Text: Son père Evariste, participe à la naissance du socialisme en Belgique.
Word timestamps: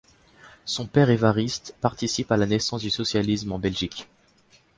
Son 0.65 0.87
père 0.87 1.11
Evariste, 1.11 1.75
participe 1.79 2.31
à 2.31 2.37
la 2.37 2.47
naissance 2.47 2.81
du 2.81 2.89
socialisme 2.89 3.51
en 3.51 3.59
Belgique. 3.59 4.07